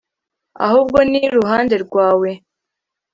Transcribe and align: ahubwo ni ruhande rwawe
ahubwo 0.65 0.97
ni 1.09 1.21
ruhande 1.35 1.75
rwawe 1.85 2.29